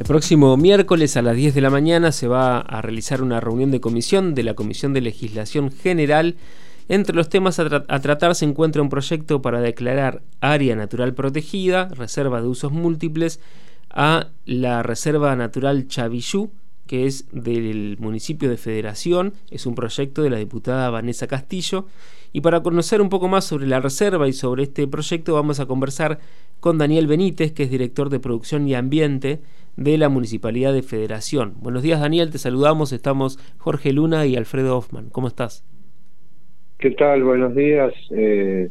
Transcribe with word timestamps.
El 0.00 0.06
próximo 0.06 0.56
miércoles 0.56 1.18
a 1.18 1.20
las 1.20 1.36
10 1.36 1.54
de 1.54 1.60
la 1.60 1.68
mañana 1.68 2.10
se 2.10 2.26
va 2.26 2.60
a 2.60 2.80
realizar 2.80 3.20
una 3.20 3.38
reunión 3.38 3.70
de 3.70 3.82
comisión 3.82 4.34
de 4.34 4.42
la 4.42 4.54
Comisión 4.54 4.94
de 4.94 5.02
Legislación 5.02 5.70
General. 5.70 6.36
Entre 6.88 7.14
los 7.14 7.28
temas 7.28 7.58
a, 7.58 7.84
tratar 8.00 8.34
se 8.34 8.46
encuentra 8.46 8.80
un 8.80 8.88
proyecto 8.88 9.42
para 9.42 9.60
declarar 9.60 10.22
área 10.40 10.74
natural 10.74 11.12
protegida, 11.12 11.88
reserva 11.88 12.40
de 12.40 12.48
usos 12.48 12.72
múltiples, 12.72 13.40
a 13.90 14.28
la 14.46 14.82
Reserva 14.82 15.36
Natural 15.36 15.86
Chavillú, 15.86 16.50
que 16.86 17.04
es 17.04 17.26
del 17.30 17.98
municipio 18.00 18.48
de 18.48 18.56
Federación, 18.56 19.34
es 19.50 19.66
un 19.66 19.74
proyecto 19.74 20.22
de 20.22 20.30
la 20.30 20.38
diputada 20.38 20.88
Vanessa 20.88 21.26
Castillo. 21.26 21.84
Y 22.32 22.40
para 22.40 22.62
conocer 22.62 23.02
un 23.02 23.10
poco 23.10 23.28
más 23.28 23.44
sobre 23.44 23.66
la 23.66 23.80
reserva 23.80 24.26
y 24.28 24.32
sobre 24.32 24.62
este 24.62 24.86
proyecto 24.86 25.34
vamos 25.34 25.60
a 25.60 25.66
conversar 25.66 26.20
con 26.58 26.78
Daniel 26.78 27.06
Benítez, 27.06 27.52
que 27.52 27.64
es 27.64 27.70
director 27.70 28.08
de 28.08 28.18
Producción 28.18 28.66
y 28.66 28.74
Ambiente 28.74 29.42
de 29.80 29.96
la 29.96 30.10
Municipalidad 30.10 30.74
de 30.74 30.82
Federación. 30.82 31.54
Buenos 31.62 31.82
días 31.82 32.00
Daniel, 32.00 32.30
te 32.30 32.36
saludamos, 32.36 32.92
estamos 32.92 33.38
Jorge 33.56 33.94
Luna 33.94 34.26
y 34.26 34.36
Alfredo 34.36 34.76
Hoffman. 34.76 35.08
¿Cómo 35.08 35.26
estás? 35.26 35.64
¿Qué 36.78 36.90
tal? 36.90 37.24
Buenos 37.24 37.54
días. 37.54 37.94
Eh, 38.10 38.68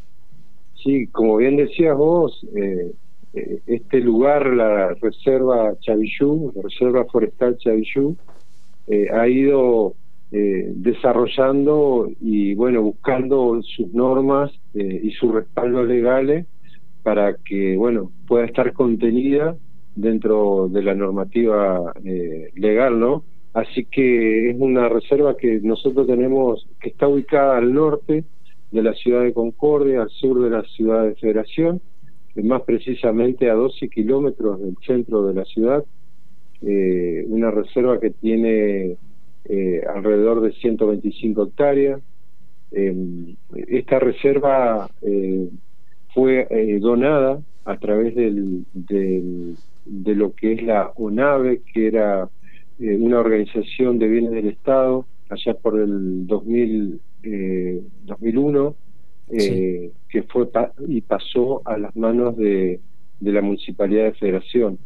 sí, 0.82 1.08
como 1.08 1.38
bien 1.38 1.56
decías 1.56 1.96
vos, 1.96 2.46
eh, 2.54 2.92
eh, 3.34 3.60
este 3.66 4.00
lugar, 4.00 4.46
la 4.46 4.94
Reserva 4.94 5.74
Chavillú, 5.80 6.52
la 6.54 6.62
Reserva 6.62 7.04
Forestal 7.06 7.58
Chavillú, 7.58 8.16
ha 9.12 9.28
ido 9.28 9.94
desarrollando 10.32 12.08
y 12.20 12.54
bueno, 12.54 12.82
buscando 12.82 13.60
sus 13.62 13.92
normas 13.94 14.50
y 14.74 15.10
sus 15.12 15.32
respaldos 15.32 15.86
legales 15.86 16.46
para 17.04 17.36
que 17.36 17.76
bueno 17.76 18.10
pueda 18.26 18.46
estar 18.46 18.72
contenida 18.72 19.56
dentro 19.94 20.68
de 20.68 20.82
la 20.82 20.94
normativa 20.94 21.92
eh, 22.04 22.50
legal, 22.54 22.98
¿no? 22.98 23.24
Así 23.52 23.84
que 23.84 24.50
es 24.50 24.56
una 24.58 24.88
reserva 24.88 25.36
que 25.36 25.60
nosotros 25.62 26.06
tenemos, 26.06 26.66
que 26.80 26.90
está 26.90 27.08
ubicada 27.08 27.58
al 27.58 27.72
norte 27.72 28.24
de 28.70 28.82
la 28.82 28.94
ciudad 28.94 29.22
de 29.22 29.32
Concordia, 29.32 30.02
al 30.02 30.10
sur 30.10 30.40
de 30.42 30.50
la 30.50 30.62
ciudad 30.62 31.04
de 31.04 31.16
Federación, 31.16 31.80
más 32.36 32.62
precisamente 32.62 33.50
a 33.50 33.54
12 33.54 33.88
kilómetros 33.88 34.60
del 34.60 34.76
centro 34.86 35.26
de 35.26 35.34
la 35.34 35.44
ciudad, 35.44 35.84
eh, 36.62 37.24
una 37.28 37.50
reserva 37.50 37.98
que 37.98 38.10
tiene 38.10 38.96
eh, 39.46 39.82
alrededor 39.92 40.40
de 40.42 40.52
125 40.52 41.42
hectáreas. 41.44 42.00
esta 42.70 43.98
reserva 43.98 44.88
fue 46.14 46.46
donada 46.80 47.40
a 47.64 47.76
través 47.78 48.14
del, 48.14 48.64
de 48.72 50.14
lo 50.14 50.34
que 50.34 50.52
es 50.54 50.62
la 50.62 50.92
ONAVE, 50.96 51.62
que 51.72 51.86
era 51.86 52.28
eh, 52.78 52.96
una 52.96 53.20
organización 53.20 53.98
de 53.98 54.08
bienes 54.08 54.30
del 54.30 54.48
Estado, 54.48 55.06
allá 55.28 55.54
por 55.54 55.78
el 55.78 56.26
2000, 56.26 57.00
2001, 58.04 58.74
eh, 59.30 59.36
eh, 59.38 59.92
que 60.08 60.22
fue 60.22 60.48
y 60.88 61.02
pasó 61.02 61.62
a 61.66 61.76
las 61.76 61.94
manos 61.94 62.36
de, 62.36 62.80
de 63.20 63.32
la 63.32 63.42
Municipalidad 63.42 64.04
de 64.04 64.12
Federación. 64.14 64.78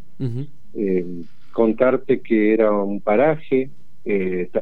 contarte 1.52 2.20
que 2.20 2.52
era 2.52 2.72
un 2.72 3.00
paraje, 3.00 3.70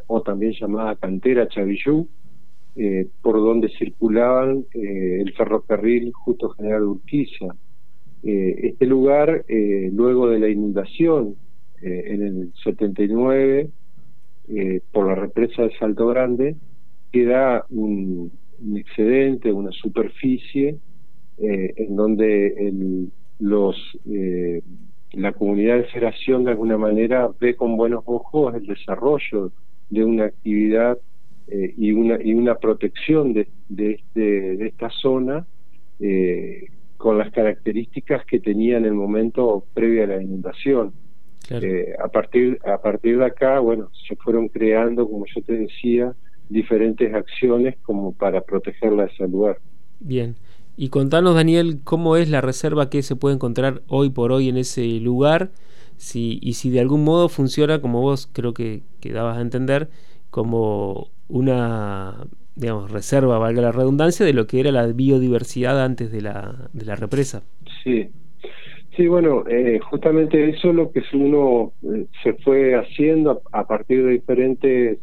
o 0.07 0.21
también 0.21 0.53
llamada 0.53 0.95
cantera 0.97 1.49
Chavillú, 1.49 2.07
por 3.23 3.37
donde 3.37 3.71
circulaban 3.71 4.67
el 4.75 5.33
ferrocarril 5.33 6.13
Justo 6.13 6.51
General 6.51 6.83
Urquiza, 6.85 7.47
eh, 8.25 8.69
este 8.69 8.87
lugar, 8.87 9.45
eh, 9.49 9.91
luego 9.93 10.29
de 10.29 10.39
la 10.39 10.49
inundación 10.49 11.35
eh, 11.83 12.05
en 12.07 12.23
el 12.23 12.53
79 12.63 13.69
por 14.93 15.07
la 15.07 15.15
represa 15.15 15.63
de 15.63 15.77
Salto 15.79 16.09
Grande, 16.09 16.57
queda 17.11 17.65
un, 17.71 18.31
excedente, 18.77 19.53
una 19.53 19.71
superficie 19.73 20.79
en 21.39 21.97
donde 21.97 22.49
el, 22.49 23.13
los 23.39 23.77
la 25.13 25.33
comunidad 25.33 25.79
de 25.79 25.85
federación 25.85 26.45
de 26.45 26.51
alguna 26.51 26.77
manera 26.77 27.31
ve 27.41 27.55
con 27.55 27.77
buenos 27.77 28.03
ojos 28.05 28.55
el 28.55 28.67
desarrollo 28.67 29.53
de 29.89 30.05
una 30.05 30.25
actividad 30.27 30.99
y 31.49 31.93
una 31.93 32.23
y 32.23 32.35
una 32.35 32.57
protección 32.57 33.33
de, 33.33 33.49
de, 33.69 33.93
este, 33.93 34.57
de 34.57 34.67
esta 34.67 34.91
zona 34.91 35.47
con 37.03 37.19
las 37.19 37.33
características 37.33 38.25
que 38.27 38.39
tenía 38.39 38.77
en 38.77 38.85
el 38.85 38.95
momento 38.95 39.67
previo 39.75 40.05
a 40.05 40.07
la 40.07 40.23
inundación. 40.23 40.93
Eh, 41.51 41.97
a 41.99 42.07
partir 42.07 42.61
a 42.65 42.81
partir 42.81 43.19
de 43.19 43.25
acá, 43.25 43.59
bueno, 43.59 43.91
se 44.07 44.15
fueron 44.15 44.47
creando, 44.47 45.09
como 45.09 45.25
yo 45.27 45.43
te 45.43 45.55
decía, 45.55 46.15
diferentes 46.49 47.13
acciones 47.13 47.75
como 47.83 48.13
para 48.13 48.41
protegerla 48.43 49.07
de 49.07 49.13
ese 49.13 49.27
lugar. 49.27 49.59
Bien. 49.99 50.37
Y 50.77 50.91
contanos, 50.91 51.35
Daniel, 51.35 51.81
cómo 51.83 52.17
es 52.17 52.31
la 52.31 52.41
reserva 52.41 52.89
que 52.89 53.03
se 53.03 53.17
puede 53.17 53.35
encontrar 53.35 53.83
hoy 53.89 54.11
por 54.11 54.31
hoy 54.31 54.49
en 54.49 54.57
ese 54.57 54.87
lugar, 55.01 55.51
si, 55.97 56.39
y 56.41 56.53
si 56.53 56.71
de 56.71 56.79
algún 56.79 57.03
modo 57.03 57.29
funciona, 57.29 57.81
como 57.81 58.01
vos 58.01 58.29
creo 58.33 58.55
que, 58.55 58.85
que 59.01 59.13
dabas 59.13 59.39
a 59.39 59.41
entender, 59.41 59.89
como 60.31 61.09
una 61.27 62.29
digamos, 62.55 62.91
reserva, 62.91 63.39
valga 63.39 63.63
la 63.63 63.73
redundancia, 63.73 64.27
de 64.27 64.33
lo 64.33 64.47
que 64.47 64.61
era 64.61 64.73
la 64.73 64.87
biodiversidad 64.87 65.83
antes 65.83 66.13
de 66.13 66.21
la, 66.21 66.69
de 66.73 66.85
la 66.85 66.97
represa. 66.97 67.43
Sí, 67.83 68.09
sí, 68.97 69.07
bueno, 69.07 69.45
eh, 69.49 69.79
justamente 69.79 70.51
eso 70.51 70.71
es 70.71 70.75
lo 70.75 70.93
que 70.93 71.03
uno 71.15 71.73
eh, 71.83 72.07
se 72.23 72.35
fue 72.35 72.75
haciendo 72.75 73.43
a, 73.53 73.67
partir 73.67 74.05
de 74.05 74.13
diferentes 74.13 74.99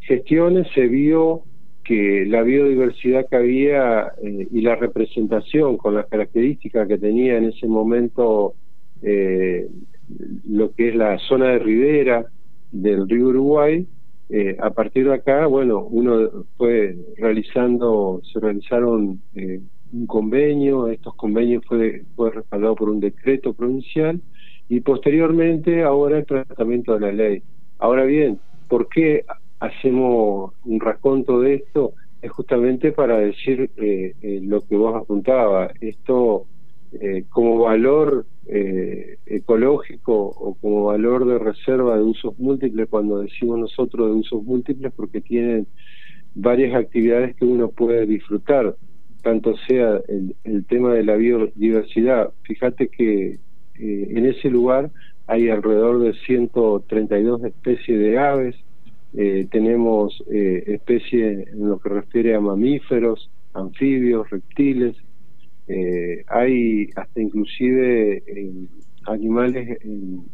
gestiones, 0.00 0.68
se 0.74 0.86
vio 0.86 1.42
que 1.82 2.26
la 2.26 2.42
biodiversidad 2.42 3.26
que 3.28 3.36
había 3.36 4.12
eh, 4.22 4.48
y 4.50 4.60
la 4.60 4.76
representación 4.76 5.76
con 5.76 5.94
las 5.94 6.06
características 6.06 6.88
que 6.88 6.98
tenía 6.98 7.38
en 7.38 7.44
ese 7.44 7.66
momento 7.66 8.54
lo 10.48 10.72
que 10.72 10.88
es 10.88 10.96
la 10.96 11.18
zona 11.18 11.50
de 11.50 11.58
ribera 11.60 12.26
del 12.72 13.08
río 13.08 13.28
Uruguay, 13.28 13.86
eh, 14.28 14.56
a 14.60 14.70
partir 14.70 15.06
de 15.06 15.14
acá, 15.14 15.46
bueno, 15.46 15.84
uno 15.84 16.44
fue 16.56 16.96
realizando, 17.16 18.20
se 18.32 18.40
realizaron 18.40 19.20
eh, 19.34 19.60
un 19.92 20.06
convenio, 20.06 20.88
estos 20.88 21.14
convenios 21.14 21.64
fue, 21.64 22.02
fue 22.16 22.30
respaldado 22.32 22.74
por 22.74 22.90
un 22.90 22.98
decreto 22.98 23.52
provincial 23.52 24.20
y 24.68 24.80
posteriormente 24.80 25.84
ahora 25.84 26.18
el 26.18 26.26
tratamiento 26.26 26.94
de 26.94 27.00
la 27.00 27.12
ley. 27.12 27.42
Ahora 27.78 28.04
bien, 28.04 28.40
¿por 28.68 28.88
qué 28.88 29.24
hacemos 29.60 30.54
un 30.64 30.80
raconto 30.80 31.40
de 31.40 31.54
esto? 31.54 31.92
Es 32.20 32.32
justamente 32.32 32.90
para 32.90 33.18
decir 33.18 33.70
eh, 33.76 34.40
lo 34.42 34.66
que 34.66 34.76
vos 34.76 34.96
apuntabas, 34.96 35.72
esto 35.80 36.46
como 37.30 37.58
valor 37.58 38.26
eh, 38.48 39.18
ecológico 39.26 40.14
o 40.14 40.54
como 40.54 40.84
valor 40.84 41.26
de 41.26 41.38
reserva 41.38 41.96
de 41.96 42.04
usos 42.04 42.38
múltiples, 42.38 42.88
cuando 42.88 43.18
decimos 43.18 43.58
nosotros 43.58 44.08
de 44.08 44.20
usos 44.20 44.44
múltiples, 44.44 44.92
porque 44.94 45.20
tienen 45.20 45.66
varias 46.34 46.74
actividades 46.74 47.34
que 47.36 47.44
uno 47.44 47.68
puede 47.70 48.06
disfrutar, 48.06 48.76
tanto 49.22 49.56
sea 49.66 50.00
el, 50.44 50.64
tema 50.66 50.92
de 50.94 51.02
la 51.02 51.16
biodiversidad. 51.16 52.32
Fíjate 52.42 52.88
que 52.88 53.38
eh, 53.78 54.08
en 54.10 54.26
ese 54.26 54.48
lugar 54.50 54.90
hay 55.26 55.48
alrededor 55.48 56.00
de 56.00 56.14
132 56.14 57.42
especies 57.44 57.98
de 57.98 58.18
aves, 58.18 58.54
eh, 59.14 59.48
tenemos 59.50 60.22
eh, 60.30 60.62
especies 60.66 61.48
en 61.48 61.68
lo 61.68 61.78
que 61.78 61.88
refiere 61.88 62.34
a 62.34 62.40
mamíferos, 62.40 63.30
anfibios, 63.54 64.28
reptiles, 64.30 64.94
eh, 65.68 66.24
hay 66.28 66.90
hasta 66.94 67.20
inclusive 67.20 68.22
eh, 68.26 68.68
animales 69.06 69.78
en, 69.82 70.24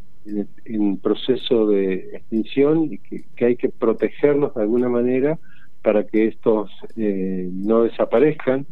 proceso 1.02 1.66
de 1.66 1.94
extinción 2.14 2.84
y 2.92 2.98
que, 2.98 3.44
hay 3.44 3.56
que 3.56 3.68
protegerlos 3.68 4.54
de 4.54 4.62
alguna 4.62 4.88
manera 4.88 5.36
para 5.82 6.04
que 6.06 6.28
estos 6.28 6.70
eh, 6.96 7.48
no 7.52 7.82
desaparezcan. 7.82 8.66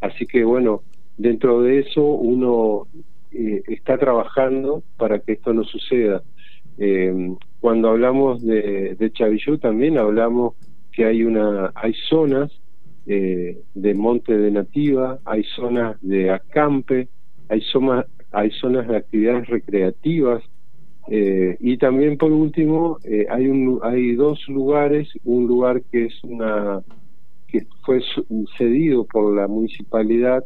Así 0.00 0.26
que 0.26 0.42
bueno, 0.42 0.82
dentro 1.16 1.62
de 1.62 1.80
eso 1.80 2.02
uno 2.02 2.88
está 3.30 3.98
trabajando 3.98 4.82
para 4.96 5.20
que 5.20 5.32
esto 5.32 5.52
no 5.52 5.62
suceda. 5.64 6.22
cuando 7.60 7.90
hablamos 7.90 8.42
de, 8.44 8.96
de 8.96 9.12
Chavillú 9.12 9.58
también 9.58 9.98
hablamos 9.98 10.54
que 10.92 11.04
hay 11.04 11.22
una 11.22 11.70
hay 11.74 11.94
zonas 12.08 12.50
eh, 13.06 13.62
de 13.74 13.94
monte 13.94 14.36
de 14.36 14.50
nativa, 14.50 15.20
hay 15.24 15.44
zonas 15.54 15.96
de 16.02 16.30
acampe, 16.30 17.08
hay, 17.48 17.60
zonas 17.60 18.06
hay 18.32 18.50
zonas 18.50 18.88
de 18.88 18.96
actividades 18.96 19.46
recreativas 19.46 20.42
eh, 21.08 21.56
y 21.60 21.76
también 21.78 22.18
por 22.18 22.32
último 22.32 22.98
eh, 23.04 23.26
hay 23.30 23.46
un 23.46 23.78
hay 23.82 24.16
dos 24.16 24.40
lugares, 24.48 25.08
un 25.22 25.46
lugar 25.46 25.82
que 25.92 26.06
es 26.06 26.24
una 26.24 26.82
que 27.46 27.64
fue 27.84 28.00
cedido 28.58 29.04
por 29.04 29.32
la 29.34 29.46
municipalidad 29.46 30.44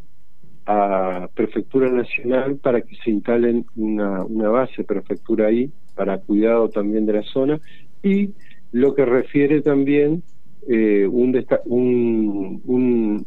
a 0.67 1.31
Prefectura 1.35 1.91
Nacional 1.91 2.59
para 2.59 2.83
que 2.83 2.95
se 2.97 3.11
instalen 3.11 3.65
una, 3.75 4.23
una 4.25 4.51
base 4.51 4.85
prefectura 4.85 5.47
ahí 5.47 5.73
para 5.95 6.19
cuidado 6.19 6.69
también 6.69 7.07
de 7.07 7.15
la 7.15 7.23
zona 7.23 7.59
y 8.03 8.35
lo 8.71 8.95
que 8.95 9.07
refiere 9.07 9.63
también 9.63 10.23
eh, 10.69 11.07
un, 11.07 11.43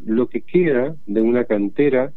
lo 0.05 0.27
que 0.27 0.41
queda 0.41 0.95
de 1.05 1.21
una 1.21 1.45
cantera 1.45 2.11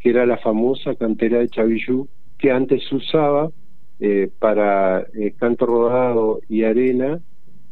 que 0.00 0.10
era 0.10 0.26
la 0.26 0.38
famosa 0.38 0.94
cantera 0.94 1.38
de 1.38 1.48
Chavillú 1.48 2.08
que 2.38 2.50
antes 2.50 2.82
se 2.88 2.96
usaba 2.96 3.50
eh, 4.00 4.30
para 4.38 5.06
eh, 5.14 5.32
canto 5.38 5.66
rodado 5.66 6.40
y 6.48 6.64
arena 6.64 7.20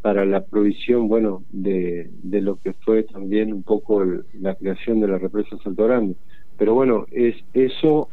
para 0.03 0.25
la 0.25 0.45
provisión 0.45 1.09
bueno 1.09 1.43
de, 1.51 2.11
de 2.23 2.41
lo 2.41 2.57
que 2.57 2.73
fue 2.75 3.03
también 3.03 3.53
un 3.53 3.63
poco 3.63 4.05
la 4.39 4.55
creación 4.55 5.01
de 5.01 5.09
la 5.09 5.19
represa 5.19 5.59
Salto 5.63 5.85
Grande. 5.85 6.15
Pero 6.57 6.75
bueno 6.75 7.07
es 7.11 7.37
eso 7.55 8.09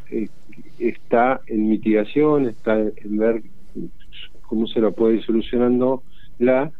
está 0.80 1.42
en 1.48 1.70
mitigación 1.70 2.48
está 2.48 2.80
en 2.80 3.18
ver 3.18 3.44
cómo 4.48 4.66
se 4.68 4.80
lo 4.80 4.94
puede 4.94 5.16
ir 5.16 5.24
solucionando 5.24 6.04
la 6.40 6.72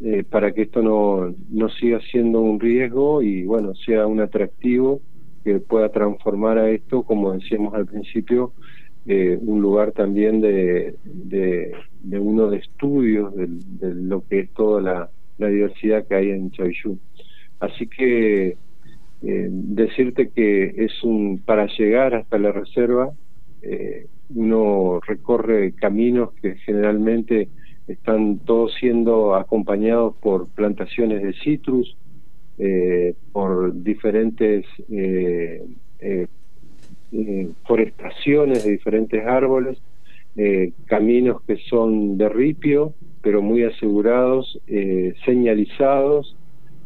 eh, 0.00 0.22
para 0.22 0.52
que 0.52 0.62
esto 0.62 0.80
no, 0.80 1.34
no 1.50 1.68
siga 1.70 2.00
siendo 2.10 2.40
un 2.40 2.60
riesgo 2.60 3.20
y 3.20 3.44
bueno, 3.44 3.74
sea 3.74 4.06
un 4.06 4.20
atractivo 4.20 5.00
que 5.44 5.58
pueda 5.58 5.88
transformar 5.88 6.58
a 6.58 6.70
esto, 6.70 7.02
como 7.02 7.32
decíamos 7.32 7.74
al 7.74 7.86
principio, 7.86 8.52
eh, 9.06 9.36
un 9.40 9.60
lugar 9.60 9.92
también 9.92 10.40
de, 10.40 10.94
de, 11.04 11.72
uno 12.18 12.48
de 12.48 12.58
estudios 12.58 13.34
de, 13.34 13.48
lo 13.80 14.22
que 14.28 14.40
es 14.40 14.50
toda 14.50 14.80
la, 14.80 15.10
diversidad 15.48 16.06
que 16.06 16.14
hay 16.14 16.30
en 16.30 16.50
Chavillú. 16.50 16.98
Así 17.60 17.86
que 17.86 18.56
eh, 19.22 19.48
decirte 19.50 20.28
que 20.28 20.74
es 20.84 21.02
un 21.02 21.40
para 21.44 21.66
llegar 21.76 22.14
hasta 22.14 22.38
la 22.38 22.52
reserva 22.52 23.12
uno 24.34 25.00
recorre 25.06 25.72
caminos 25.72 26.32
que 26.34 26.56
generalmente 26.56 27.48
están 27.88 28.38
todos 28.40 28.74
siendo 28.78 29.34
acompañados 29.34 30.14
por 30.20 30.46
plantaciones 30.48 31.22
de 31.22 31.32
citrus, 31.32 31.96
eh, 32.58 33.14
por 33.32 33.72
diferentes 33.82 34.66
eh, 34.90 35.64
eh, 36.00 36.26
forestaciones 37.66 38.64
de 38.64 38.72
diferentes 38.72 39.24
árboles, 39.26 39.78
caminos 40.86 41.42
que 41.42 41.56
son 41.68 42.16
de 42.16 42.28
ripio, 42.28 42.92
pero 43.22 43.42
muy 43.42 43.64
asegurados, 43.64 44.60
señalizados, 45.24 46.36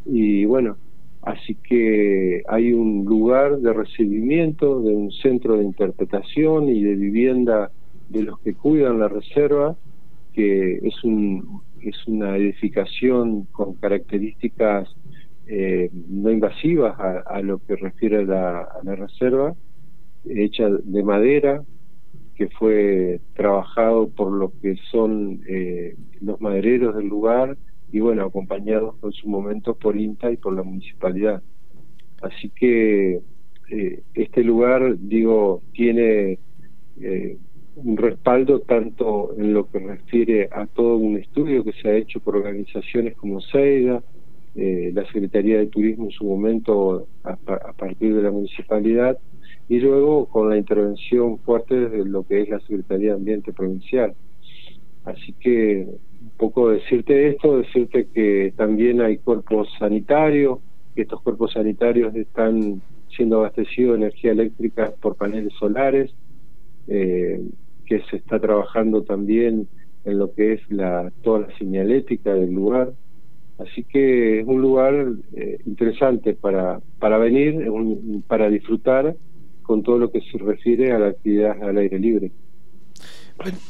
y 0.07 0.45
bueno, 0.45 0.77
así 1.21 1.53
que 1.55 2.41
hay 2.47 2.73
un 2.73 3.05
lugar 3.05 3.59
de 3.59 3.73
recibimiento, 3.73 4.81
de 4.81 4.95
un 4.95 5.11
centro 5.11 5.57
de 5.57 5.65
interpretación 5.65 6.67
y 6.67 6.81
de 6.81 6.95
vivienda 6.95 7.69
de 8.09 8.23
los 8.23 8.39
que 8.39 8.55
cuidan 8.55 8.99
la 8.99 9.07
reserva, 9.07 9.75
que 10.33 10.79
es, 10.83 11.03
un, 11.03 11.61
es 11.81 11.95
una 12.07 12.37
edificación 12.37 13.45
con 13.45 13.75
características 13.75 14.89
eh, 15.45 15.89
no 16.07 16.31
invasivas 16.31 16.97
a, 16.99 17.41
lo 17.41 17.59
que 17.59 17.75
refiere 17.75 18.19
a 18.19 18.67
la, 18.83 18.95
reserva, 18.95 19.53
hecha 20.25 20.69
de 20.69 21.03
madera, 21.03 21.63
que 22.35 22.47
fue 22.47 23.19
trabajado 23.35 24.09
por 24.09 24.31
lo 24.31 24.53
que 24.61 24.75
son 24.89 25.41
eh, 25.47 25.95
los 26.21 26.39
madereros 26.39 26.95
del 26.95 27.07
lugar 27.07 27.57
y 27.91 27.99
bueno, 27.99 28.23
acompañados 28.23 28.95
en 29.03 29.11
su 29.11 29.27
momento 29.27 29.75
por 29.75 29.97
INTA 29.97 30.31
y 30.31 30.37
por 30.37 30.53
la 30.53 30.63
municipalidad. 30.63 31.43
Así 32.21 32.49
que 32.49 33.19
eh, 33.69 34.01
este 34.13 34.43
lugar, 34.43 34.95
digo, 34.97 35.61
tiene 35.73 36.39
un 37.75 37.97
respaldo 37.97 38.59
tanto 38.61 39.33
en 39.37 39.53
lo 39.53 39.69
que 39.69 39.79
refiere 39.79 40.49
a 40.51 40.67
todo 40.67 40.97
un 40.97 41.17
estudio 41.17 41.63
que 41.63 41.73
se 41.73 41.89
ha 41.89 41.95
hecho 41.95 42.19
por 42.19 42.35
organizaciones 42.35 43.15
como 43.15 43.41
SEIDA, 43.41 44.03
eh, 44.55 44.91
la 44.93 45.05
Secretaría 45.05 45.57
de 45.57 45.67
Turismo 45.67 46.05
en 46.05 46.11
su 46.11 46.25
momento 46.25 47.07
a, 47.23 47.35
partir 47.35 48.15
de 48.15 48.21
la 48.21 48.29
municipalidad 48.29 49.17
y 49.67 49.79
luego 49.79 50.27
con 50.27 50.49
la 50.49 50.57
intervención 50.57 51.39
fuerte 51.39 51.89
de 51.89 52.05
lo 52.05 52.23
que 52.23 52.41
es 52.41 52.49
la 52.49 52.59
Secretaría 52.59 53.09
de 53.09 53.15
Ambiente 53.15 53.51
Provincial. 53.51 54.13
Así 55.05 55.33
que 55.33 55.87
un 56.21 56.31
poco 56.37 56.69
decirte 56.69 57.29
esto, 57.29 57.57
decirte 57.57 58.07
que 58.13 58.53
también 58.55 59.01
hay 59.01 59.17
cuerpos 59.17 59.67
sanitarios, 59.79 60.59
que 60.95 61.01
estos 61.01 61.21
cuerpos 61.21 61.53
sanitarios 61.53 62.13
están 62.15 62.81
siendo 63.15 63.39
abastecidos 63.39 63.97
de 63.97 64.05
energía 64.05 64.31
eléctrica 64.31 64.93
por 65.01 65.15
paneles 65.15 65.53
solares, 65.59 66.13
eh, 66.87 67.41
que 67.85 68.01
se 68.09 68.17
está 68.17 68.39
trabajando 68.39 69.03
también 69.03 69.67
en 70.05 70.17
lo 70.17 70.33
que 70.33 70.53
es 70.53 70.61
la 70.69 71.11
toda 71.21 71.47
la 71.47 71.57
señalética 71.57 72.33
del 72.33 72.53
lugar. 72.53 72.93
Así 73.59 73.83
que 73.83 74.39
es 74.39 74.47
un 74.47 74.61
lugar 74.61 74.93
eh, 75.35 75.59
interesante 75.65 76.33
para, 76.33 76.81
para 76.99 77.17
venir, 77.17 77.67
para 78.27 78.49
disfrutar 78.49 79.15
con 79.61 79.83
todo 79.83 79.99
lo 79.99 80.11
que 80.11 80.21
se 80.21 80.37
refiere 80.37 80.91
a 80.91 80.99
la 80.99 81.07
actividad 81.07 81.61
al 81.63 81.77
aire 81.77 81.99
libre. 81.99 82.31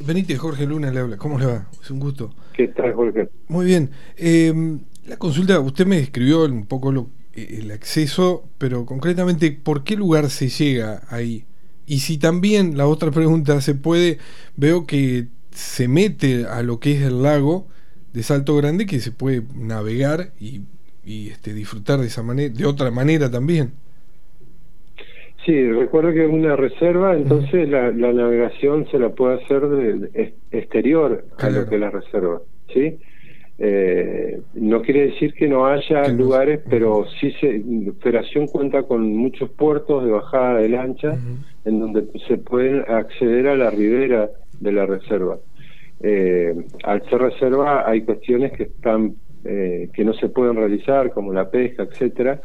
Benítez, 0.05 0.37
Jorge 0.37 0.65
Luna 0.65 0.91
le 0.91 0.99
habla. 0.99 1.17
¿Cómo 1.17 1.39
le 1.39 1.45
va? 1.45 1.67
Es 1.81 1.89
un 1.91 1.99
gusto. 1.99 2.33
¿Qué 2.53 2.67
tal, 2.69 2.93
Jorge? 2.93 3.29
Muy 3.47 3.65
bien. 3.65 3.91
Em, 4.17 4.79
la 5.05 5.17
consulta, 5.17 5.59
usted 5.59 5.85
me 5.85 5.97
describió 5.97 6.45
un 6.45 6.65
poco 6.65 6.91
lo, 6.91 7.09
el 7.33 7.71
acceso, 7.71 8.43
pero 8.57 8.85
concretamente, 8.85 9.51
¿por 9.51 9.83
qué 9.83 9.95
lugar 9.95 10.29
se 10.29 10.49
llega 10.49 11.03
ahí? 11.09 11.45
Y 11.85 11.99
si 11.99 12.17
también, 12.17 12.77
la 12.77 12.87
otra 12.87 13.11
pregunta, 13.11 13.59
se 13.61 13.75
puede, 13.75 14.17
veo 14.55 14.85
que 14.85 15.27
se 15.51 15.87
mete 15.87 16.45
a 16.45 16.63
lo 16.63 16.79
que 16.79 16.93
es 16.93 17.01
el 17.01 17.23
lago 17.23 17.67
de 18.13 18.23
Salto 18.23 18.55
Grande, 18.55 18.85
que 18.85 18.99
se 18.99 19.11
puede 19.11 19.43
navegar 19.55 20.31
y, 20.39 20.61
este, 21.05 21.53
disfrutar 21.53 21.99
de 21.99 22.07
esa 22.07 22.23
manera, 22.23 22.53
de 22.53 22.65
otra 22.65 22.91
manera 22.91 23.29
también. 23.29 23.71
Sí, 25.45 25.71
recuerdo 25.71 26.13
que 26.13 26.23
es 26.25 26.31
una 26.31 26.55
reserva, 26.55 27.15
entonces 27.15 27.67
la, 27.67 27.91
navegación 27.91 28.87
se 28.89 28.97
la 28.97 29.09
puede 29.09 29.43
hacer 29.43 29.67
de, 29.67 30.33
exterior 30.51 31.25
a 31.37 31.49
lo 31.49 31.67
que 31.67 31.75
es 31.75 31.81
la 31.81 31.89
reserva, 31.89 32.41
¿sí? 32.73 32.97
Eh, 33.59 34.41
no 34.53 34.81
quiere 34.81 35.07
decir 35.07 35.33
que 35.33 35.47
no 35.47 35.67
haya 35.67 36.07
lugares, 36.07 36.61
pero 36.69 37.05
sí 37.19 37.31
se, 37.39 37.61
Federación 38.01 38.47
cuenta 38.47 38.83
con 38.83 39.15
muchos 39.15 39.49
puertos 39.51 40.05
de 40.05 40.11
bajada 40.11 40.59
de 40.59 40.69
lancha 40.69 41.19
en 41.65 41.79
donde 41.79 42.07
se 42.27 42.37
pueden 42.37 42.83
acceder 42.87 43.47
a 43.47 43.55
la 43.55 43.69
ribera 43.69 44.29
de 44.59 44.71
la 44.71 44.85
reserva. 44.85 45.37
Eh, 46.01 46.53
al 46.83 47.01
ser 47.09 47.21
reserva 47.21 47.89
hay 47.89 48.01
cuestiones 48.01 48.51
que 48.53 48.63
están 48.63 49.15
eh, 49.45 49.89
que 49.93 50.03
no 50.03 50.13
se 50.13 50.29
pueden 50.29 50.55
realizar 50.55 51.11
como 51.11 51.33
la 51.33 51.49
pesca, 51.49 51.83
etcétera, 51.83 52.41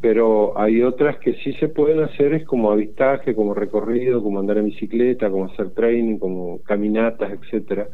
pero 0.00 0.58
hay 0.58 0.82
otras 0.82 1.18
que 1.18 1.34
sí 1.34 1.52
se 1.54 1.68
pueden 1.68 2.00
hacer 2.00 2.34
es 2.34 2.44
como 2.44 2.72
avistaje, 2.72 3.34
como 3.34 3.54
recorrido, 3.54 4.22
como 4.22 4.40
andar 4.40 4.58
en 4.58 4.66
bicicleta, 4.66 5.30
como 5.30 5.46
hacer 5.46 5.70
training, 5.70 6.18
como 6.18 6.58
caminatas, 6.62 7.32
etcétera. 7.32 7.86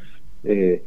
Eh, 0.44 0.82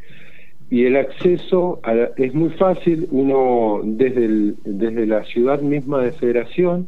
y 0.72 0.86
el 0.86 0.96
acceso 0.96 1.82
es 2.16 2.34
muy 2.34 2.50
fácil, 2.52 3.08
uno 3.12 3.82
desde, 3.84 4.54
desde 4.64 5.06
la 5.06 5.24
ciudad 5.26 5.62
misma 5.62 6.02
de 6.02 6.14
Federación 6.14 6.88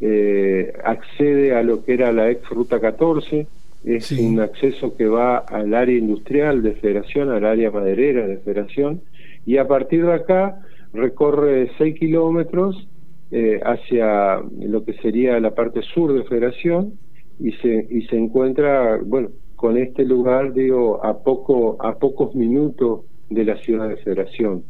eh, 0.00 0.72
accede 0.84 1.54
a 1.54 1.62
lo 1.62 1.84
que 1.84 1.94
era 1.94 2.12
la 2.12 2.30
ex 2.30 2.48
Ruta 2.48 2.80
14, 2.80 3.46
es 3.84 4.12
un 4.12 4.40
acceso 4.40 4.96
que 4.96 5.06
va 5.06 5.38
al 5.38 5.74
área 5.74 5.96
industrial 5.96 6.62
de 6.62 6.74
Federación, 6.74 7.30
al 7.30 7.44
área 7.44 7.70
maderera 7.70 8.26
de 8.26 8.38
Federación, 8.38 9.00
y 9.46 9.56
a 9.56 9.66
partir 9.66 10.04
de 10.04 10.12
acá 10.12 10.60
recorre 10.92 11.70
6 11.78 11.98
kilómetros 11.98 12.88
eh, 13.30 13.60
hacia 13.62 14.40
lo 14.60 14.84
que 14.84 14.94
sería 14.94 15.38
la 15.40 15.54
parte 15.54 15.82
sur 15.82 16.12
de 16.12 16.24
Federación 16.24 16.94
y 17.38 17.52
se, 17.52 17.86
y 17.88 18.02
se 18.02 18.16
encuentra, 18.16 18.98
bueno, 19.02 19.30
con 19.56 19.76
este 19.76 20.04
lugar, 20.04 20.52
digo, 20.52 21.04
a, 21.04 21.22
poco, 21.22 21.76
a 21.80 21.98
pocos 21.98 22.34
minutos 22.34 23.02
de 23.28 23.44
la 23.44 23.56
ciudad 23.58 23.88
de 23.88 23.96
Federación. 23.98 24.64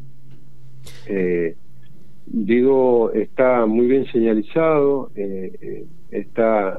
Eh, 1.09 1.57
digo, 2.31 3.13
está 3.13 3.67
muy 3.67 3.87
bien 3.87 4.07
señalizado, 4.07 5.11
eh, 5.17 5.53
eh, 5.61 5.85
está 6.11 6.79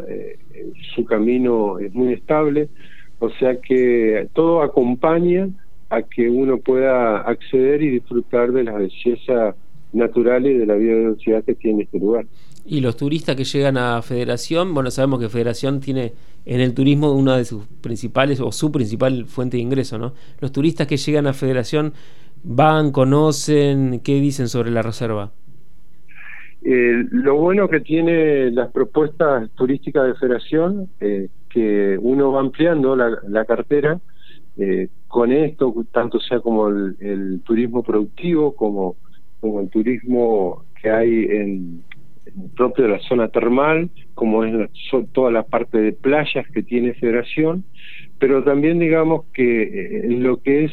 su 0.95 1.05
camino 1.05 1.79
es 1.79 1.93
muy 1.93 2.13
estable, 2.13 2.69
o 3.19 3.29
sea 3.31 3.59
que 3.61 4.27
todo 4.33 4.61
acompaña 4.61 5.49
a 5.89 6.01
que 6.03 6.29
uno 6.29 6.57
pueda 6.57 7.19
acceder 7.19 7.81
y 7.83 7.89
disfrutar 7.89 8.51
de 8.51 8.63
la 8.63 8.73
belleza 8.73 9.55
natural 9.93 10.45
y 10.45 10.57
de 10.57 10.65
la 10.65 10.75
biodiversidad 10.75 11.43
que 11.43 11.55
tiene 11.55 11.83
este 11.83 11.99
lugar. 11.99 12.25
Y 12.65 12.79
los 12.79 12.95
turistas 12.95 13.35
que 13.35 13.43
llegan 13.43 13.77
a 13.77 14.01
Federación, 14.01 14.73
bueno, 14.73 14.91
sabemos 14.91 15.19
que 15.19 15.29
Federación 15.29 15.81
tiene 15.81 16.13
en 16.45 16.61
el 16.61 16.73
turismo 16.73 17.11
una 17.11 17.37
de 17.37 17.45
sus 17.45 17.65
principales 17.81 18.39
o 18.39 18.51
su 18.51 18.71
principal 18.71 19.25
fuente 19.25 19.57
de 19.57 19.63
ingreso, 19.63 19.97
¿no? 19.97 20.13
Los 20.39 20.51
turistas 20.51 20.87
que 20.87 20.97
llegan 20.97 21.27
a 21.27 21.33
Federación 21.33 21.93
van, 22.43 22.91
conocen, 22.91 23.99
¿qué 24.03 24.15
dicen 24.21 24.47
sobre 24.47 24.71
la 24.71 24.81
reserva? 24.81 25.31
Eh, 26.63 27.05
lo 27.09 27.37
bueno 27.37 27.67
que 27.67 27.79
tiene 27.79 28.51
las 28.51 28.71
propuestas 28.71 29.49
turísticas 29.55 30.05
de 30.05 30.13
Federación, 30.15 30.89
eh, 30.99 31.27
que 31.49 31.97
uno 31.99 32.31
va 32.31 32.41
ampliando 32.41 32.95
la, 32.95 33.45
cartera 33.45 33.99
eh, 34.57 34.89
con 35.07 35.31
esto, 35.31 35.73
tanto 35.91 36.19
sea 36.19 36.39
como 36.39 36.67
el, 36.67 37.41
turismo 37.43 37.81
productivo, 37.81 38.55
como, 38.55 38.95
el 39.59 39.69
turismo 39.69 40.63
que 40.79 40.91
hay 40.91 41.25
en, 41.25 41.83
propio 42.55 42.85
de 42.85 42.91
la 42.91 42.99
zona 42.99 43.27
termal, 43.29 43.89
como 44.13 44.45
es 44.45 44.69
toda 45.13 45.31
la 45.31 45.43
parte 45.43 45.79
de 45.79 45.93
playas 45.93 46.47
que 46.53 46.61
tiene 46.61 46.93
Federación, 46.93 47.63
pero 48.19 48.43
también 48.43 48.77
digamos 48.77 49.25
que 49.33 50.01
en 50.03 50.21
lo 50.21 50.37
que 50.37 50.65
es 50.65 50.71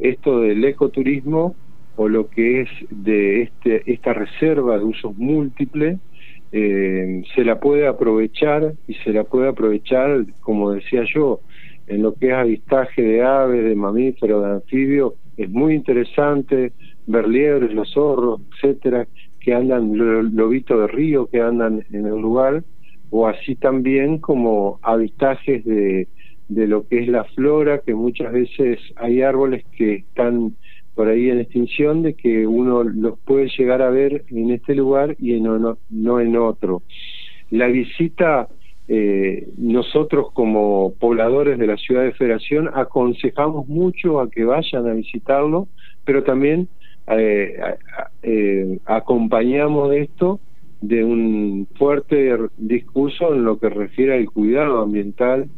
esto 0.00 0.40
del 0.40 0.64
ecoturismo, 0.64 1.54
o 1.96 2.08
lo 2.08 2.28
que 2.28 2.62
es 2.62 2.68
de 2.90 3.42
este, 3.42 3.82
esta 3.92 4.12
reserva 4.12 4.78
de 4.78 4.84
usos 4.84 5.16
múltiples, 5.16 5.98
eh, 6.52 7.22
se 7.34 7.44
la 7.44 7.58
puede 7.58 7.86
aprovechar 7.86 8.74
y 8.86 8.94
se 8.94 9.12
la 9.12 9.24
puede 9.24 9.48
aprovechar, 9.48 10.24
como 10.40 10.72
decía 10.72 11.04
yo, 11.12 11.40
en 11.86 12.02
lo 12.02 12.14
que 12.14 12.28
es 12.28 12.34
avistaje 12.34 13.02
de 13.02 13.22
aves, 13.22 13.64
de 13.64 13.74
mamíferos, 13.74 14.44
de 14.44 14.52
anfibios, 14.52 15.14
es 15.36 15.50
muy 15.50 15.74
interesante 15.74 16.72
ver 17.06 17.28
liebres, 17.28 17.74
los 17.74 17.90
zorros, 17.92 18.40
etcétera, 18.54 19.06
que 19.40 19.52
andan, 19.52 19.96
lobitos 20.34 20.80
de 20.80 20.86
río 20.86 21.26
que 21.26 21.40
andan 21.40 21.84
en 21.92 22.06
el 22.06 22.20
lugar, 22.20 22.62
o 23.10 23.26
así 23.26 23.56
también 23.56 24.18
como 24.18 24.78
avistajes 24.82 25.64
de, 25.64 26.08
de 26.48 26.66
lo 26.66 26.86
que 26.86 27.00
es 27.00 27.08
la 27.08 27.24
flora, 27.24 27.80
que 27.80 27.94
muchas 27.94 28.32
veces 28.32 28.78
hay 28.96 29.22
árboles 29.22 29.64
que 29.76 29.96
están 29.96 30.54
por 30.94 31.08
ahí 31.08 31.28
en 31.28 31.40
extinción 31.40 32.02
de 32.02 32.14
que 32.14 32.46
uno 32.46 32.84
los 32.84 33.18
puede 33.20 33.48
llegar 33.56 33.82
a 33.82 33.90
ver 33.90 34.24
en 34.28 34.50
este 34.50 34.74
lugar 34.74 35.16
y 35.18 35.34
en, 35.34 35.44
no, 35.44 35.78
no 35.90 36.20
en 36.20 36.36
otro. 36.36 36.82
La 37.50 37.66
visita, 37.66 38.48
eh, 38.88 39.48
nosotros 39.58 40.30
como 40.32 40.94
pobladores 40.98 41.58
de 41.58 41.66
la 41.66 41.76
ciudad 41.76 42.02
de 42.02 42.12
Federación 42.12 42.70
aconsejamos 42.72 43.66
mucho 43.68 44.20
a 44.20 44.30
que 44.30 44.44
vayan 44.44 44.86
a 44.86 44.92
visitarlo, 44.92 45.68
pero 46.04 46.22
también 46.22 46.68
eh, 47.08 47.56
eh, 48.22 48.78
acompañamos 48.86 49.94
esto 49.94 50.40
de 50.80 51.02
un 51.02 51.66
fuerte 51.76 52.36
discurso 52.56 53.34
en 53.34 53.44
lo 53.44 53.58
que 53.58 53.68
refiere 53.68 54.14
al 54.14 54.30
cuidado 54.30 54.82
ambiental 54.82 55.48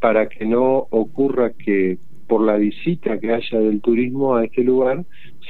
para 0.00 0.26
que 0.30 0.46
no 0.46 0.86
ocurra 0.88 1.52
que 1.52 1.98
por 2.26 2.42
la 2.42 2.56
visita 2.56 3.18
que 3.18 3.32
haya 3.32 3.58
del 3.58 3.80
turismo 3.80 4.36
a 4.36 4.44
este 4.44 4.62
lugar 4.62 5.04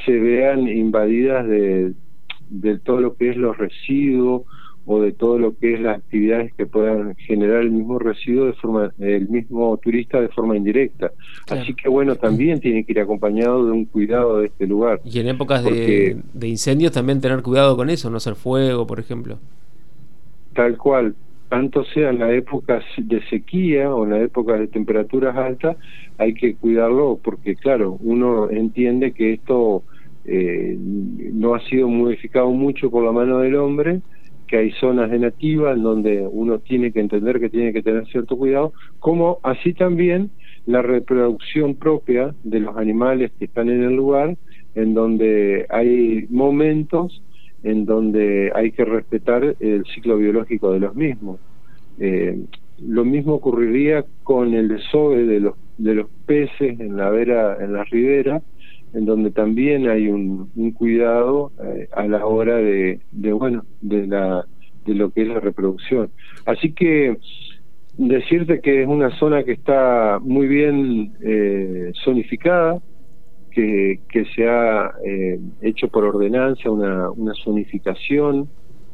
se 0.04 0.12
vean 0.12 0.68
invadidas 0.68 1.46
de, 1.46 1.92
de 2.50 2.78
todo 2.78 3.00
lo 3.00 3.14
que 3.16 3.30
es 3.30 3.36
los 3.36 3.56
residuos 3.56 4.42
o 4.86 5.00
de 5.00 5.12
todo 5.12 5.38
lo 5.38 5.56
que 5.56 5.74
es 5.74 5.80
las 5.80 5.98
actividades 5.98 6.52
que 6.54 6.66
puedan 6.66 7.14
generar 7.16 7.62
el 7.62 7.70
mismo 7.70 7.98
residuo 7.98 8.46
de 8.46 8.52
forma 8.52 8.92
el 8.98 9.28
mismo 9.28 9.76
turista 9.78 10.20
de 10.20 10.28
forma 10.28 10.56
indirecta. 10.56 11.12
Así 11.48 11.74
que 11.74 11.88
bueno 11.88 12.16
también 12.16 12.60
tiene 12.60 12.84
que 12.84 12.92
ir 12.92 13.00
acompañado 13.00 13.64
de 13.64 13.72
un 13.72 13.86
cuidado 13.86 14.40
de 14.40 14.48
este 14.48 14.66
lugar 14.66 15.00
y 15.04 15.18
en 15.18 15.28
épocas 15.28 15.64
de, 15.64 16.18
de 16.32 16.48
incendios 16.48 16.92
también 16.92 17.20
tener 17.20 17.42
cuidado 17.42 17.76
con 17.76 17.88
eso 17.88 18.10
no 18.10 18.18
hacer 18.18 18.34
fuego 18.34 18.86
por 18.86 19.00
ejemplo. 19.00 19.38
Tal 20.52 20.76
cual 20.76 21.14
tanto 21.54 21.84
sea 21.84 22.10
en 22.10 22.18
la 22.18 22.32
época 22.32 22.82
de 22.96 23.22
sequía 23.30 23.94
o 23.94 24.02
en 24.02 24.10
la 24.10 24.18
época 24.18 24.58
de 24.58 24.66
temperaturas 24.66 25.36
altas, 25.36 25.76
hay 26.18 26.34
que 26.34 26.56
cuidarlo 26.56 27.20
porque, 27.22 27.54
claro, 27.54 27.96
uno 28.00 28.50
entiende 28.50 29.12
que 29.12 29.34
esto 29.34 29.84
eh, 30.24 30.76
no 30.76 31.54
ha 31.54 31.60
sido 31.68 31.86
modificado 31.86 32.50
mucho 32.50 32.90
por 32.90 33.04
la 33.04 33.12
mano 33.12 33.38
del 33.38 33.54
hombre, 33.54 34.00
que 34.48 34.56
hay 34.56 34.72
zonas 34.80 35.12
de 35.12 35.20
nativa 35.20 35.70
en 35.70 35.84
donde 35.84 36.26
uno 36.28 36.58
tiene 36.58 36.90
que 36.90 36.98
entender 36.98 37.38
que 37.38 37.50
tiene 37.50 37.72
que 37.72 37.84
tener 37.84 38.04
cierto 38.08 38.36
cuidado, 38.36 38.72
como 38.98 39.38
así 39.44 39.74
también 39.74 40.32
la 40.66 40.82
reproducción 40.82 41.76
propia 41.76 42.34
de 42.42 42.58
los 42.58 42.76
animales 42.76 43.30
que 43.38 43.44
están 43.44 43.68
en 43.68 43.84
el 43.84 43.94
lugar, 43.94 44.36
en 44.74 44.92
donde 44.92 45.66
hay 45.70 46.26
momentos 46.30 47.22
en 47.64 47.86
donde 47.86 48.52
hay 48.54 48.70
que 48.72 48.84
respetar 48.84 49.56
el 49.58 49.84
ciclo 49.86 50.18
biológico 50.18 50.72
de 50.72 50.80
los 50.80 50.94
mismos. 50.94 51.40
Eh, 51.98 52.38
lo 52.78 53.04
mismo 53.04 53.34
ocurriría 53.34 54.04
con 54.22 54.54
el 54.54 54.68
desove 54.68 55.24
de 55.24 55.40
los 55.40 55.54
de 55.78 55.94
los 55.94 56.08
peces 56.26 56.78
en 56.78 56.96
la 56.96 57.10
vera 57.10 57.56
en 57.60 57.72
la 57.72 57.84
ribera 57.84 58.42
en 58.92 59.06
donde 59.06 59.32
también 59.32 59.88
hay 59.88 60.06
un, 60.08 60.48
cuidado 60.76 61.50
eh, 61.64 61.88
a 61.92 62.06
la 62.06 62.26
hora 62.26 62.56
de, 62.56 63.00
de 63.10 63.32
bueno 63.32 63.64
de 63.80 64.06
la 64.06 64.44
de 64.86 64.94
lo 64.94 65.10
que 65.10 65.22
es 65.22 65.28
la 65.28 65.40
reproducción 65.40 66.10
así 66.46 66.72
que 66.72 67.16
decirte 67.96 68.60
que 68.60 68.82
es 68.82 68.88
una 68.88 69.10
zona 69.18 69.44
que 69.44 69.52
está 69.52 70.20
muy 70.20 70.46
bien 70.46 71.12
eh, 71.22 71.92
zonificada 72.04 72.80
que, 73.54 74.26
se 74.34 74.48
ha 74.48 74.92
eh, 75.04 75.38
hecho 75.62 75.88
por 75.88 76.04
ordenanza 76.04 76.70
una, 76.70 77.10
una 77.10 77.32
zonificación 77.34 78.48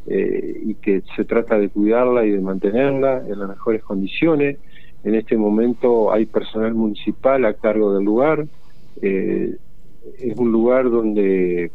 eh, 0.06 0.60
y 0.64 0.74
que 0.74 1.02
se 1.16 1.24
trata 1.24 1.58
de 1.58 1.70
cuidarla 1.70 2.26
y 2.26 2.30
de 2.30 2.40
mantenerla 2.40 3.22
en 3.26 3.38
las 3.38 3.48
mejores 3.48 3.82
condiciones. 3.82 4.58
En 5.02 5.14
este 5.14 5.36
momento 5.36 6.12
hay 6.12 6.26
personal 6.26 6.74
municipal 6.74 7.44
a 7.46 7.54
cargo 7.54 7.94
del 7.94 8.04
lugar. 8.04 8.46
Eh, 9.00 9.56
es 10.18 10.36
un 10.36 10.52
lugar 10.52 10.90
donde 10.90 11.70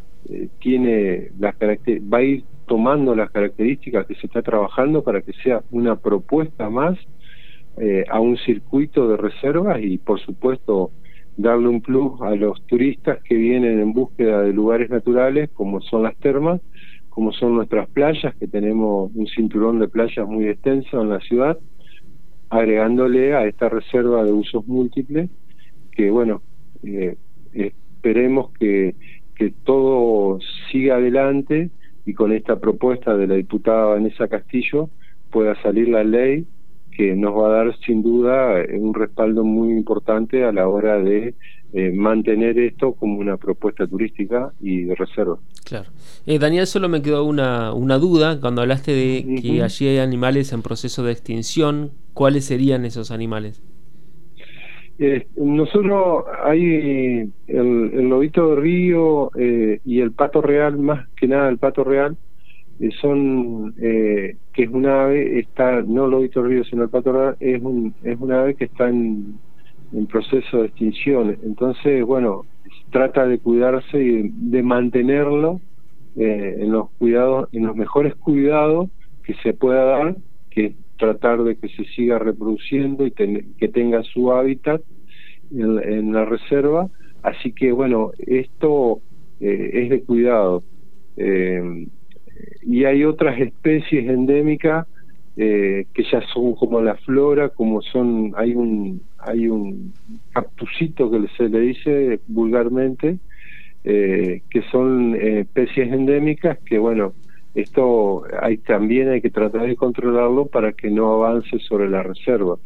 tiene 0.60 1.30
las 1.39 1.56
va 1.56 2.18
a 2.18 2.24
ir 2.24 2.44
tomando 2.65 3.15
las 3.15 3.30
características 3.30 4.08
que 4.08 4.15
se 4.15 4.25
está 4.25 4.42
trabajando 4.42 5.04
para 5.04 5.22
que 5.22 5.34
sea 5.34 5.62
una 5.70 5.96
propuesta 5.96 6.70
más 6.70 6.98
a 8.10 8.20
un 8.20 8.38
circuito 8.38 9.08
de 9.08 9.18
reservas 9.18 9.80
y 9.84 10.00
por 10.00 10.20
supuesto 10.20 10.92
darle 11.38 11.68
un 11.68 11.82
plus 11.82 12.22
a 12.22 12.36
los 12.36 12.65
turistas 12.68 13.20
que 13.24 13.36
vienen 13.36 13.80
en 13.80 13.94
búsqueda 13.94 14.42
de 14.42 14.54
lugares 14.54 14.89
naturales 14.89 15.50
como 15.54 15.82
son 15.82 16.04
las 16.04 16.15
termas, 16.18 16.62
como 17.10 17.32
son 17.32 17.56
nuestras 17.56 17.89
playas, 17.89 18.36
que 18.36 18.48
tenemos 18.48 19.12
un 19.15 19.27
cinturón 19.27 19.80
de 19.80 19.88
playas 19.88 20.27
muy 20.27 20.48
extenso 20.48 21.01
en 21.01 21.10
la 21.10 21.20
ciudad, 21.20 21.58
agregándole 22.50 23.34
a 23.34 23.46
esta 23.46 23.70
reserva 23.70 24.24
de 24.24 24.34
usos 24.34 24.65
múltiples, 24.68 25.30
que 25.92 26.10
bueno, 26.10 26.42
eh, 26.84 27.15
esperemos 27.54 28.51
que, 28.54 28.96
que 29.36 29.54
todo 29.63 30.39
siga 30.72 30.96
adelante 30.96 31.70
y 32.06 32.13
con 32.13 32.32
esta 32.32 32.60
propuesta 32.60 33.15
de 33.18 33.27
la 33.27 33.36
diputada 33.36 33.86
Vanessa 33.86 34.27
Castillo 34.27 34.89
pueda 35.32 35.60
salir 35.62 35.89
la 35.89 36.04
ley 36.04 36.46
que 36.96 37.16
nos 37.16 37.36
va 37.36 37.48
a 37.48 37.64
dar 37.66 37.78
sin 37.80 38.02
duda 38.02 38.62
eh, 38.62 38.78
un 38.80 38.94
respaldo 38.94 39.44
muy 39.44 39.70
importante 39.70 40.44
a 40.44 40.52
la 40.52 40.68
hora 40.68 40.98
de 40.98 41.36
eh, 41.74 41.92
mantener 41.92 42.58
esto 42.58 42.94
como 42.94 43.20
una 43.20 43.38
propuesta 43.38 43.86
turística 43.86 44.54
y 44.62 44.84
de 44.84 44.96
reserva. 44.96 45.38
Claro. 45.66 45.90
Eh, 46.25 46.40
Daniel, 46.40 46.68
solo 46.68 46.88
me 46.88 47.02
quedó 47.02 47.25
una, 47.25 47.74
una 47.74 47.98
duda 47.98 48.40
cuando 48.40 48.62
hablaste 48.62 48.94
de 48.94 49.42
que 49.42 49.62
allí 49.62 49.88
hay 49.88 49.98
animales 49.98 50.54
en 50.54 50.62
proceso 50.62 51.04
de 51.04 51.12
extinción. 51.12 51.92
¿Cuáles 52.14 52.46
serían 52.46 52.86
esos 52.86 53.12
animales? 53.12 53.62
nosotros 55.36 56.24
hay 56.46 56.64
el, 56.64 57.34
el, 57.48 58.08
lobito 58.08 58.56
de 58.56 58.62
río 58.62 59.30
y 59.84 60.00
el 60.00 60.14
pato 60.14 60.42
real, 60.42 60.78
más 60.78 61.10
que 61.18 61.28
nada 61.28 61.50
el 61.50 61.58
pato 61.58 61.84
real, 61.84 62.16
eh, 62.16 62.35
son 63.01 63.74
eh, 63.77 64.38
que 64.53 64.63
es 64.63 64.70
una 64.70 65.05
ave 65.05 65.39
está 65.39 65.82
no 65.82 66.08
lo 66.08 66.22
visto 66.22 66.44
río 66.44 66.63
sino 66.65 66.84
el 66.84 66.89
pato 66.89 67.36
es 67.39 67.62
un 67.62 67.94
es 68.03 68.20
una 68.20 68.41
ave 68.41 68.55
que 68.55 68.65
está 68.65 68.89
en, 68.89 69.39
en 69.94 70.08
proceso 70.08 70.62
de 70.62 70.67
extinción. 70.67 71.38
Entonces 71.44 72.03
bueno 72.05 72.44
trata 72.91 73.25
de 73.27 73.39
cuidarse 73.39 74.01
y 74.01 74.29
de 74.29 74.63
mantenerlo 74.63 75.62
eh, 76.17 76.58
en 76.60 76.72
los 76.72 76.89
cuidados 76.91 77.50
en 77.53 77.65
los 77.65 77.75
mejores 77.75 78.15
cuidados 78.15 78.89
que 79.24 79.36
se 79.36 79.53
pueda 79.53 79.86
dar 79.86 80.15
que 80.50 80.65
es 80.67 80.75
tratar 80.98 81.44
de 81.44 81.58
que 81.58 81.70
se 81.70 81.84
siga 81.86 82.20
reproduciendo 82.20 83.05
y 83.05 83.12
que 83.12 83.67
tenga 83.67 84.01
su 84.03 84.32
hábitat 84.32 84.82
en, 85.51 86.13
la 86.13 86.24
reserva. 86.24 86.89
Así 87.22 87.51
que 87.51 87.72
bueno 87.72 88.12
esto 88.17 89.01
es 89.39 89.89
de 89.89 90.03
cuidado. 90.03 90.63
Eh, 91.17 91.88
y 92.63 92.84
hay 92.86 93.04
otras 93.04 93.39
especies 93.39 94.10
endémicas 94.10 94.88
eh, 95.38 95.88
que 95.94 96.04
ya 96.10 96.22
son 96.34 96.56
como 96.56 96.80
la 96.82 96.96
flora, 96.96 97.50
como 97.50 97.82
son, 97.82 98.34
hay 98.38 98.56
un, 98.56 99.01
hay 99.18 99.50
un 99.50 99.94
cactusito 100.32 101.12
que 101.12 101.27
se 101.36 101.50
le 101.50 101.60
dice 101.60 102.20
vulgarmente, 102.27 103.18
eh, 103.84 104.44
que 104.50 104.62
son 104.72 105.13
eh, 105.15 105.42
especies 105.42 105.92
endémicas 105.92 106.58
que 106.60 106.77
bueno, 106.80 107.12
esto 107.54 108.24
hay 108.42 108.58
también 108.58 109.10
hay 109.10 109.22
que 109.22 109.30
tratar 109.30 109.68
de 109.68 109.75
controlarlo 109.75 110.46
para 110.46 110.72
que 110.72 110.89
no 110.89 111.13
avance 111.13 111.60
sobre 111.60 111.89
la 111.89 112.01
reserva. 112.01 112.58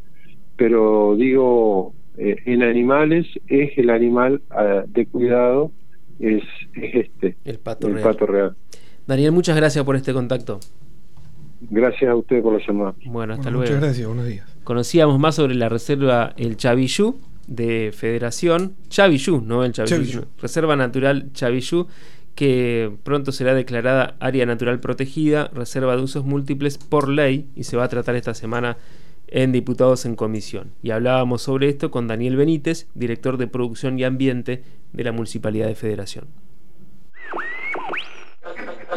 Pero 0.55 1.15
digo, 1.15 1.93
en 2.17 2.61
animales 2.61 3.25
es 3.47 3.77
el 3.77 3.89
animal 3.89 4.41
ah, 4.51 4.83
de 4.87 5.05
cuidado, 5.07 5.71
es, 6.19 6.43
es 6.75 6.95
este, 6.95 7.35
el 7.47 7.59
pato 8.01 8.27
real. 8.27 8.55
Daniel, 9.09 9.31
muchas 9.31 9.55
gracias 9.55 9.83
por 9.83 9.95
este 9.95 10.13
contacto. 10.13 10.59
Gracias 11.61 12.11
a 12.11 12.15
usted 12.15 12.43
por 12.43 12.53
la 12.53 12.65
llamada. 12.65 12.93
Bueno, 13.05 13.33
hasta 13.33 13.49
luego. 13.49 13.65
Muchas 13.65 13.81
gracias, 13.81 14.05
buenos 14.05 14.27
días. 14.27 14.47
Conocíamos 14.63 15.17
más 15.17 15.33
sobre 15.33 15.55
la 15.55 15.67
reserva 15.67 16.35
El 16.37 16.57
Chavillú 16.57 17.19
de 17.47 17.91
Federación. 17.91 18.75
Chavillú, 18.87 19.41
no 19.41 19.63
el 19.63 19.71
Chavillú. 19.71 20.25
Reserva 20.39 20.75
Natural 20.75 21.33
Chavillú, 21.33 21.87
que 22.35 22.91
pronto 23.01 23.31
será 23.31 23.55
declarada 23.55 24.15
área 24.19 24.45
natural 24.45 24.79
protegida, 24.79 25.49
reserva 25.55 25.95
de 25.95 26.03
usos 26.03 26.23
múltiples 26.23 26.77
por 26.77 27.09
ley 27.09 27.49
y 27.55 27.63
se 27.63 27.77
va 27.77 27.85
a 27.85 27.89
tratar 27.89 28.15
esta 28.15 28.35
semana 28.35 28.77
en 29.25 29.51
Diputados 29.51 30.05
en 30.05 30.15
Comisión. 30.15 30.69
Y 30.83 30.91
hablábamos 30.91 31.41
sobre 31.41 31.67
esto 31.67 31.89
con 31.89 32.07
Daniel 32.07 32.35
Benítez, 32.35 32.87
director 32.93 33.37
de 33.37 33.47
Producción 33.47 33.97
y 33.97 34.03
Ambiente 34.03 34.61
de 34.93 35.03
la 35.03 35.11
Municipalidad 35.11 35.65
de 35.65 35.73
Federación. 35.73 36.27